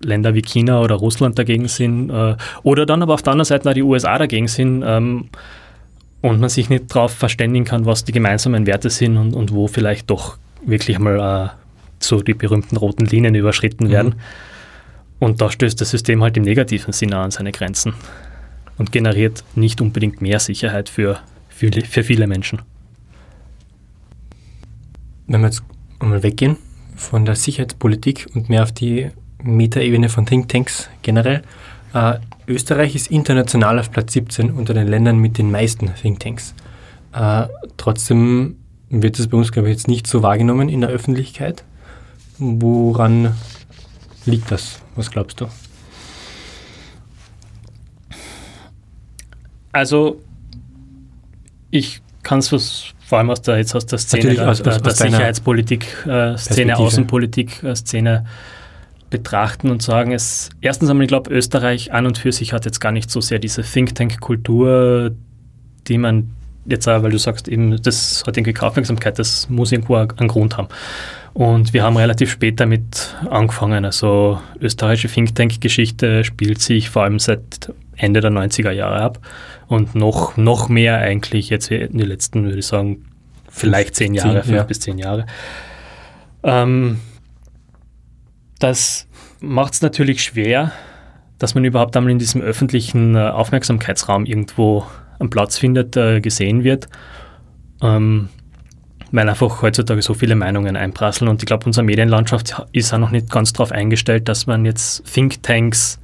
[0.00, 3.68] Länder wie China oder Russland dagegen sind äh, oder dann aber auf der anderen Seite
[3.68, 5.28] auch die USA dagegen sind ähm,
[6.20, 9.66] und man sich nicht darauf verständigen kann, was die gemeinsamen Werte sind und, und wo
[9.66, 11.48] vielleicht doch wirklich mal äh,
[12.00, 13.90] so die berühmten roten Linien überschritten mhm.
[13.90, 14.14] werden.
[15.18, 17.94] Und da stößt das System halt im negativen Sinne an seine Grenzen
[18.78, 22.62] und generiert nicht unbedingt mehr Sicherheit für, für, für viele Menschen.
[25.26, 25.62] Wenn wir jetzt
[25.98, 26.56] einmal weggehen
[26.96, 29.10] von der Sicherheitspolitik und mehr auf die
[29.42, 31.42] Metaebene von Thinktanks generell.
[31.94, 32.14] Äh,
[32.46, 36.54] Österreich ist international auf Platz 17 unter den Ländern mit den meisten Thinktanks.
[37.12, 37.46] Äh,
[37.76, 38.56] trotzdem
[38.90, 41.64] wird es bei uns, glaube ich, jetzt nicht so wahrgenommen in der Öffentlichkeit.
[42.38, 43.34] Woran
[44.24, 44.80] liegt das?
[44.96, 45.46] Was glaubst du?
[49.72, 50.20] Also,
[51.70, 54.92] ich kann es vor allem aus der, jetzt aus der Szene, der, aus, aus, der
[54.92, 58.26] Sicherheitspolitik, äh, Szene, Außenpolitik, äh, Szene
[59.10, 62.80] betrachten und sagen, es erstens einmal, ich glaube, Österreich an und für sich hat jetzt
[62.80, 65.12] gar nicht so sehr diese Think Tank-Kultur,
[65.86, 66.30] die man
[66.66, 70.68] jetzt, weil du sagst, eben, das hat irgendwie Aufmerksamkeit, das muss irgendwo einen Grund haben.
[71.32, 73.84] Und wir haben relativ spät damit angefangen.
[73.84, 79.18] Also österreichische Think Tank-Geschichte spielt sich vor allem seit Ende der 90er Jahre ab
[79.66, 83.04] und noch, noch mehr eigentlich jetzt in den letzten, würde ich sagen,
[83.48, 84.62] vielleicht zehn Jahre, fünf ja.
[84.64, 85.26] bis zehn Jahre.
[86.42, 87.00] Ähm,
[88.58, 89.06] das
[89.40, 90.72] macht es natürlich schwer,
[91.38, 94.84] dass man überhaupt einmal in diesem öffentlichen äh, Aufmerksamkeitsraum irgendwo
[95.18, 96.88] einen Platz findet, äh, gesehen wird.
[97.80, 98.28] Ähm,
[99.10, 103.10] weil einfach heutzutage so viele Meinungen einprasseln und ich glaube, unsere Medienlandschaft ist auch noch
[103.10, 105.98] nicht ganz darauf eingestellt, dass man jetzt Thinktanks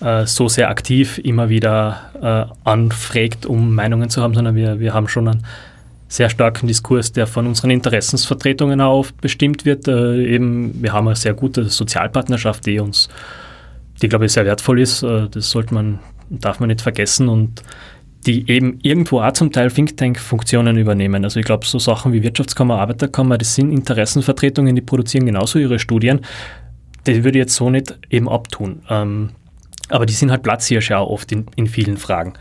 [0.00, 5.08] äh, so sehr aktiv immer wieder anfragt, um Meinungen zu haben, sondern wir, wir haben
[5.08, 5.46] schon einen
[6.08, 9.88] sehr starken Diskurs, der von unseren Interessensvertretungen auch oft bestimmt wird.
[9.88, 13.08] Äh, eben, wir haben eine sehr gute Sozialpartnerschaft, die uns,
[14.02, 15.02] die glaube ich sehr wertvoll ist.
[15.02, 15.98] Äh, das sollte man,
[16.30, 17.62] darf man nicht vergessen und
[18.26, 21.24] die eben irgendwo auch zum Teil Think Tank-Funktionen übernehmen.
[21.24, 25.78] Also ich glaube, so Sachen wie Wirtschaftskammer, Arbeiterkammer, das sind Interessenvertretungen, die produzieren genauso ihre
[25.78, 26.20] Studien.
[27.06, 28.82] Die würde ich jetzt so nicht eben abtun.
[28.88, 29.30] Ähm,
[29.90, 32.34] aber die sind halt Platzhirsche auch oft in, in vielen Fragen.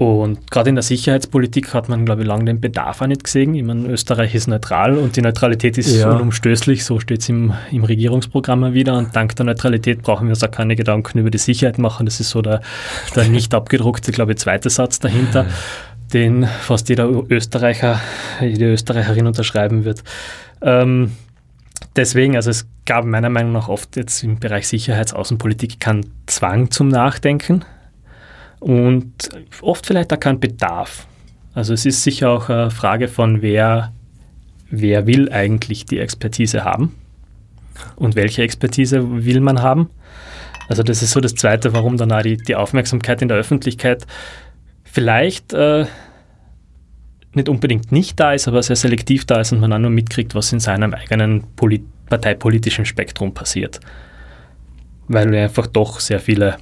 [0.00, 3.54] Und gerade in der Sicherheitspolitik hat man, glaube ich, lange den Bedarf auch nicht gesehen.
[3.54, 6.10] Ich meine, Österreich ist neutral und die Neutralität ist ja.
[6.10, 8.96] unumstößlich, so steht es im, im Regierungsprogramm wieder.
[8.96, 12.06] Und dank der Neutralität brauchen wir uns auch keine Gedanken über die Sicherheit machen.
[12.06, 12.62] Das ist so der,
[13.14, 15.44] der nicht abgedruckte, glaube ich, zweite Satz dahinter,
[16.14, 18.00] den fast jeder Österreicher,
[18.40, 20.02] jede Österreicherin unterschreiben wird.
[20.62, 21.12] Ähm,
[21.94, 26.88] deswegen, also es gab meiner Meinung nach oft jetzt im Bereich Sicherheitsaußenpolitik keinen Zwang zum
[26.88, 27.66] Nachdenken
[28.60, 29.30] und
[29.62, 31.06] oft vielleicht auch kein Bedarf.
[31.54, 33.92] Also es ist sicher auch eine Frage von, wer,
[34.70, 36.94] wer will eigentlich die Expertise haben
[37.96, 39.90] und welche Expertise will man haben.
[40.68, 44.06] Also das ist so das Zweite, warum dann auch die, die Aufmerksamkeit in der Öffentlichkeit
[44.84, 45.86] vielleicht äh,
[47.32, 50.34] nicht unbedingt nicht da ist, aber sehr selektiv da ist und man auch nur mitkriegt,
[50.34, 53.78] was in seinem eigenen Polit parteipolitischen Spektrum passiert.
[55.06, 56.56] Weil wir einfach doch sehr viele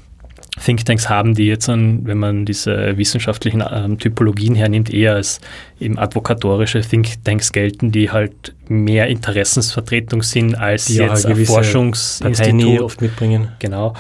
[0.59, 5.41] Thinktanks haben, die jetzt, an, wenn man diese wissenschaftlichen ähm, Typologien hernimmt, eher als
[5.81, 12.81] eben advokatorische Thinktanks gelten, die halt mehr Interessensvertretung sind als die jetzt ein Forschungsinstitut.
[12.81, 13.49] oft mitbringen.
[13.59, 13.95] Genau.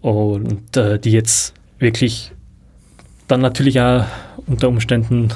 [0.00, 2.32] Und äh, die jetzt wirklich
[3.28, 4.04] dann natürlich auch
[4.46, 5.28] unter Umständen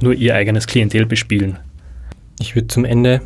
[0.00, 1.58] nur ihr eigenes Klientel bespielen.
[2.40, 3.20] Ich würde zum Ende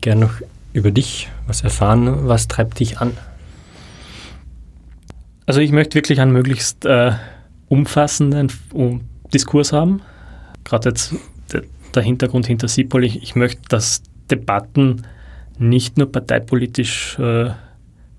[0.00, 0.34] gerne noch
[0.72, 2.28] über dich was erfahren.
[2.28, 3.12] Was treibt dich an?
[5.46, 7.12] Also ich möchte wirklich einen möglichst äh,
[7.68, 8.52] umfassenden
[9.32, 10.02] Diskurs haben.
[10.64, 11.14] Gerade jetzt
[11.94, 15.02] der, Hintergrund hinter SIPOL, ich, ich, möchte, dass Debatten
[15.58, 17.50] nicht nur parteipolitisch äh,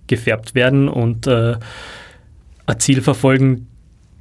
[0.08, 1.56] gefärbt werden und äh,
[2.66, 3.68] ein Ziel verfolgen,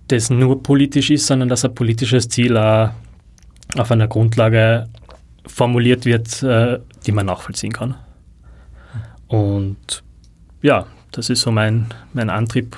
[0.08, 2.90] das nur politisch ist, sondern dass ein politisches Ziel auch
[3.76, 4.88] auf einer Grundlage
[5.46, 7.94] formuliert wird, äh, die man nachvollziehen kann.
[9.28, 10.02] Und
[10.60, 12.76] ja, das ist so mein, mein Antrieb,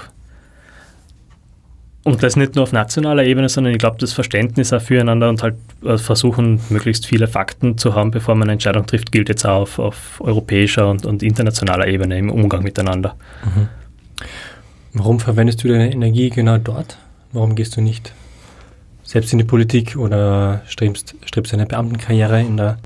[2.04, 5.42] und das nicht nur auf nationaler Ebene, sondern ich glaube, das Verständnis auch füreinander und
[5.42, 9.46] halt äh, versuchen, möglichst viele Fakten zu haben, bevor man eine Entscheidung trifft, gilt jetzt
[9.46, 13.16] auch auf, auf europäischer und, und, internationaler Ebene im Umgang miteinander.
[13.44, 13.68] Mhm.
[14.92, 16.98] Warum verwendest du deine Energie genau dort?
[17.32, 18.12] Warum gehst du nicht
[19.02, 22.78] selbst in die Politik oder strebst, strebst eine Beamtenkarriere in der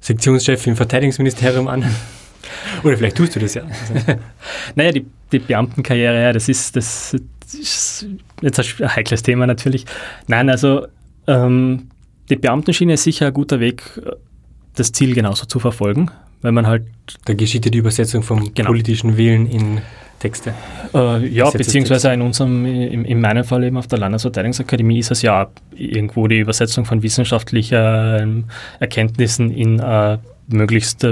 [0.00, 1.84] Sektionschef im Verteidigungsministerium an?
[2.82, 3.62] Oder vielleicht tust du das ja.
[4.74, 7.14] naja, die, die Beamtenkarriere, ja, das ist, das
[7.54, 8.06] ist
[8.40, 9.84] jetzt ein heikles Thema natürlich.
[10.26, 10.86] Nein, also
[11.26, 11.88] ähm,
[12.30, 13.82] die Beamtenschiene ist sicher ein guter Weg,
[14.74, 16.10] das Ziel genauso zu verfolgen,
[16.40, 16.86] weil man halt.
[17.24, 18.68] Da geschieht ja die Übersetzung vom genau.
[18.68, 19.80] politischen Willen in
[20.18, 20.54] Texte.
[20.94, 25.22] Äh, ja, beziehungsweise in unserem, in, in, meinem Fall eben auf der Landesverteidigungsakademie ist es
[25.22, 28.44] ja irgendwo die Übersetzung von wissenschaftlichen
[28.78, 31.04] Erkenntnissen in äh, möglichst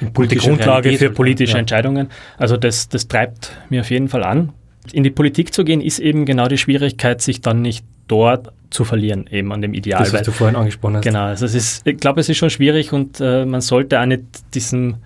[0.00, 1.58] die Grundlage Realität für politische ja.
[1.60, 2.08] Entscheidungen.
[2.38, 4.52] Also das, das treibt mir auf jeden Fall an.
[4.92, 8.84] In die Politik zu gehen, ist eben genau die Schwierigkeit, sich dann nicht dort zu
[8.84, 10.00] verlieren, eben an dem Ideal.
[10.00, 11.04] Das, was du vorhin angesprochen hast.
[11.04, 14.06] Genau, also es ist, ich glaube, es ist schon schwierig und äh, man sollte auch
[14.06, 14.96] nicht diesen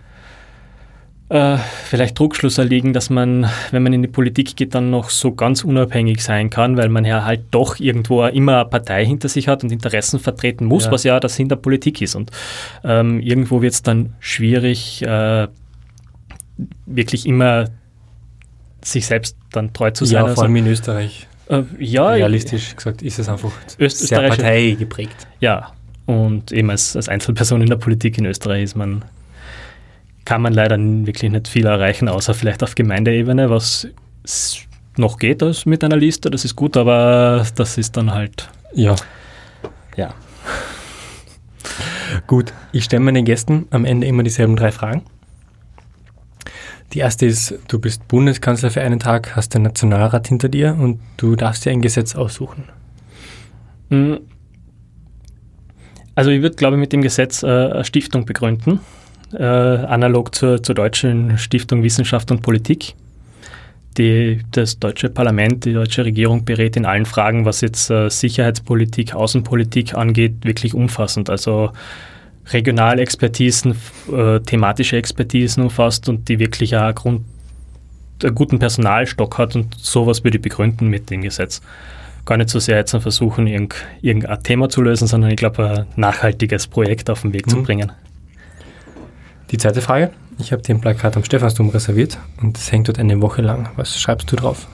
[1.28, 5.32] äh, vielleicht Druckschluss erliegen, dass man, wenn man in die Politik geht, dann noch so
[5.32, 9.48] ganz unabhängig sein kann, weil man ja halt doch irgendwo immer eine Partei hinter sich
[9.48, 10.92] hat und Interessen vertreten muss, ja.
[10.92, 12.14] was ja das Sinn der Politik ist.
[12.14, 12.30] Und
[12.84, 15.48] ähm, irgendwo wird es dann schwierig, äh,
[16.86, 17.66] wirklich immer
[18.82, 20.26] sich selbst dann treu zu sein.
[20.26, 21.26] Ja, vor allem in Österreich.
[21.48, 25.26] Äh, ja, realistisch gesagt ist es einfach Öst sehr Partei geprägt.
[25.40, 25.72] Ja,
[26.06, 29.04] und eben als, als Einzelperson in der Politik in Österreich ist man
[30.26, 33.88] kann man leider wirklich nicht viel erreichen, außer vielleicht auf Gemeindeebene, was
[34.98, 38.50] noch geht als mit einer Liste, das ist gut, aber das ist dann halt.
[38.74, 38.96] Ja.
[39.96, 40.14] Ja.
[42.26, 45.02] Gut, ich stelle meinen Gästen am Ende immer dieselben drei Fragen.
[46.92, 51.00] Die erste ist, du bist Bundeskanzler für einen Tag, hast den Nationalrat hinter dir und
[51.16, 52.64] du darfst dir ein Gesetz aussuchen.
[53.90, 54.20] Hm.
[56.14, 58.80] Also ich würde, glaube ich, mit dem Gesetz äh, eine Stiftung begründen
[59.32, 62.94] äh, analog zur, zur deutschen Stiftung Wissenschaft und Politik.
[63.98, 69.14] Die, das deutsche Parlament, die deutsche Regierung berät in allen Fragen, was jetzt äh, Sicherheitspolitik,
[69.14, 71.30] Außenpolitik angeht, wirklich umfassend.
[71.30, 71.70] Also
[72.48, 73.74] Regionalexpertisen,
[74.12, 77.24] äh, thematische Expertisen umfasst und die wirklich auch Grund,
[78.22, 81.60] einen guten Personalstock hat und sowas würde ich begründen mit dem Gesetz.
[82.24, 85.86] Gar nicht so sehr jetzt versuchen, irgend, irgendein Thema zu lösen, sondern ich glaube, ein
[85.96, 87.50] nachhaltiges Projekt auf den Weg mhm.
[87.50, 87.92] zu bringen.
[89.50, 90.10] Die zweite Frage.
[90.38, 93.70] Ich habe dir ein Plakat am Stephansdom reserviert und es hängt dort eine Woche lang.
[93.76, 94.66] Was schreibst du drauf?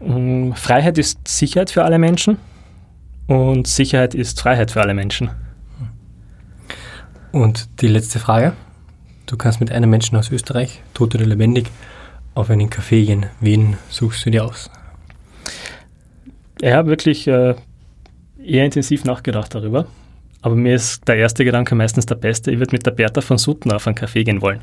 [0.00, 2.38] Mm, Freiheit ist Sicherheit für alle Menschen
[3.26, 5.30] und Sicherheit ist Freiheit für alle Menschen.
[7.32, 8.52] Und die letzte Frage.
[9.26, 11.70] Du kannst mit einem Menschen aus Österreich, tot oder lebendig,
[12.34, 13.26] auf einen Café gehen.
[13.40, 14.70] Wen suchst du dir aus?
[16.62, 17.54] Ich habe wirklich äh,
[18.42, 19.86] eher intensiv nachgedacht darüber.
[20.42, 22.50] Aber mir ist der erste Gedanke meistens der beste.
[22.50, 24.60] Ich würde mit der Bertha von Sutten auf einen Kaffee gehen wollen.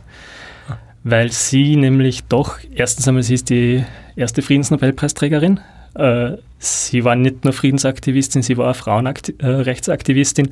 [0.70, 0.78] Ah.
[1.04, 3.84] Weil sie nämlich doch, erstens einmal, sie ist die
[4.16, 5.60] erste Friedensnobelpreisträgerin.
[5.96, 10.50] Äh, sie war nicht nur Friedensaktivistin, sie war auch Frauenrechtsaktivistin.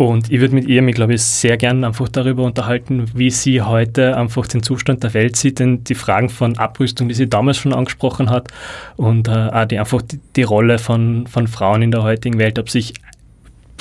[0.00, 3.60] Und ich würde mit ihr mich, glaube ich, sehr gern einfach darüber unterhalten, wie sie
[3.60, 7.58] heute einfach den Zustand der Welt sieht, denn die Fragen von Abrüstung, die sie damals
[7.58, 8.48] schon angesprochen hat,
[8.96, 12.58] und äh, auch die, einfach die, die, Rolle von, von Frauen in der heutigen Welt,
[12.58, 12.94] ob sich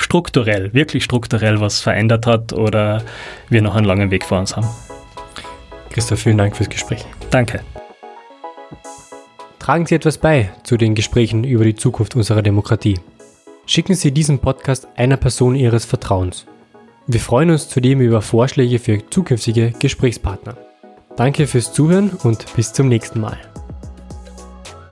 [0.02, 3.04] strukturell, wirklich strukturell was verändert hat oder
[3.50, 4.68] wir noch einen langen Weg vor uns haben.
[5.90, 7.06] Christoph, vielen Dank fürs Gespräch.
[7.32, 7.62] Danke.
[9.60, 13.00] Tragen Sie etwas bei zu den Gesprächen über die Zukunft unserer Demokratie.
[13.66, 16.48] Schicken Sie diesen Podcast einer Person Ihres Vertrauens.
[17.06, 20.58] Wir freuen uns zudem über Vorschläge für zukünftige Gesprächspartner.
[21.16, 23.38] Danke fürs Zuhören und bis zum nächsten Mal.